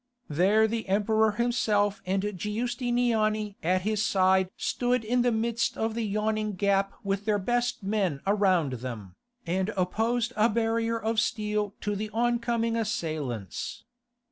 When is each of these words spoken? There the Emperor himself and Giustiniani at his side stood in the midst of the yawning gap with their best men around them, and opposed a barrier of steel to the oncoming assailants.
There 0.31 0.67
the 0.67 0.89
Emperor 0.89 1.33
himself 1.33 2.01
and 2.07 2.23
Giustiniani 2.23 3.55
at 3.61 3.83
his 3.83 4.03
side 4.03 4.49
stood 4.57 5.03
in 5.03 5.21
the 5.21 5.31
midst 5.31 5.77
of 5.77 5.93
the 5.93 6.01
yawning 6.01 6.53
gap 6.53 6.93
with 7.03 7.25
their 7.25 7.37
best 7.37 7.83
men 7.83 8.19
around 8.25 8.73
them, 8.81 9.13
and 9.45 9.69
opposed 9.77 10.33
a 10.35 10.49
barrier 10.49 10.99
of 10.99 11.19
steel 11.19 11.75
to 11.81 11.95
the 11.95 12.09
oncoming 12.13 12.75
assailants. 12.75 13.83